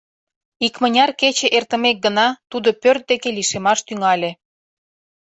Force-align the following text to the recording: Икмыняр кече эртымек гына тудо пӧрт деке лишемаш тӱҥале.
Икмыняр 0.65 1.11
кече 1.21 1.47
эртымек 1.57 1.97
гына 2.05 2.27
тудо 2.51 2.69
пӧрт 2.81 3.03
деке 3.11 3.29
лишемаш 3.37 3.79
тӱҥале. 3.87 4.31